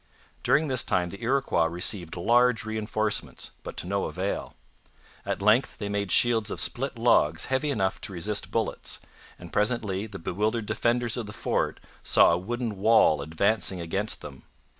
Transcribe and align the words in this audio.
During 0.41 0.67
this 0.67 0.83
time 0.83 1.09
the 1.09 1.21
Iroquois 1.21 1.65
received 1.67 2.15
large 2.17 2.65
reinforcements, 2.65 3.51
but 3.61 3.77
to 3.77 3.85
no 3.85 4.05
avail. 4.05 4.55
At 5.27 5.43
length 5.43 5.77
they 5.77 5.89
made 5.89 6.11
shields 6.11 6.49
of 6.49 6.59
split 6.59 6.97
logs 6.97 7.45
heavy 7.53 7.69
enough 7.69 8.01
to 8.01 8.13
resist 8.13 8.49
bullets; 8.49 8.99
and 9.37 9.53
presently 9.53 10.07
the 10.07 10.17
bewildered 10.17 10.65
defenders 10.65 11.17
of 11.17 11.27
the 11.27 11.33
fort 11.33 11.79
saw 12.01 12.31
a 12.31 12.37
wooden 12.39 12.77
wall 12.77 13.21
advancing 13.21 13.79
against 13.79 14.21
them. 14.21 14.41